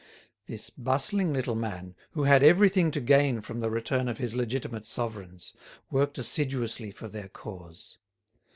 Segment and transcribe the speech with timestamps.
[0.47, 4.87] This bustling little man, who had everything to gain from the return of his legitimate
[4.87, 5.53] sovereigns,
[5.91, 7.99] worked assiduously for their cause.